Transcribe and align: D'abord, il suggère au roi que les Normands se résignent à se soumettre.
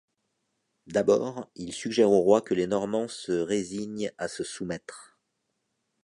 D'abord, 0.87 1.47
il 1.55 1.73
suggère 1.73 2.09
au 2.09 2.21
roi 2.21 2.41
que 2.41 2.55
les 2.55 2.65
Normands 2.65 3.07
se 3.07 3.33
résignent 3.33 4.11
à 4.17 4.27
se 4.27 4.43
soumettre. 4.43 5.19